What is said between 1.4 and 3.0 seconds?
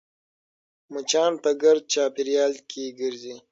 په ګرد چاپېریال کې